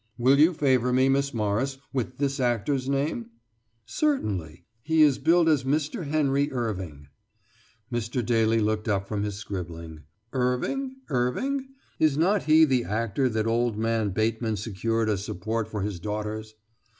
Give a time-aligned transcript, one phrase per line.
[0.17, 3.29] "Will you favour me, Miss Morris, with this actor's name?"
[3.85, 4.65] "Certainly.
[4.81, 6.07] He is billed as Mr.
[6.07, 7.09] Henry Irving."
[7.93, 8.25] Mr.
[8.25, 10.01] Daly looked up from his scribbling.
[10.33, 10.95] "Irving?
[11.09, 11.67] Irving?
[11.99, 16.55] Is not he the actor that old man Bateman secured as support for his daughters?"